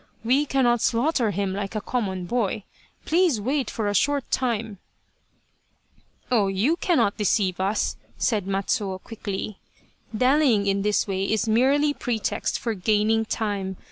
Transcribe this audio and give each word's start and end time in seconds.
We 0.23 0.47
cannot 0.47 0.81
slaughter 0.81 1.29
him 1.29 1.53
like 1.53 1.75
a 1.75 1.79
common 1.79 2.25
boy. 2.25 2.63
Please 3.05 3.39
wait 3.39 3.69
for 3.69 3.87
a 3.87 3.93
short 3.93 4.31
time!"" 4.31 4.79
Oh, 6.31 6.47
you 6.47 6.75
cannot 6.77 7.17
deceive 7.17 7.59
us," 7.59 7.97
said 8.17 8.47
Matsuo, 8.47 8.97
quickly. 8.97 9.59
204 9.77 9.77
Loyal, 9.77 9.85
Even 9.85 9.89
Unto 9.91 10.13
Death" 10.13 10.19
Dallying 10.49 10.65
in 10.65 10.81
this 10.81 11.07
way 11.07 11.23
is 11.31 11.47
merely 11.47 11.93
pretext 11.93 12.57
for 12.57 12.73
gaining 12.73 13.25
time. 13.25 13.77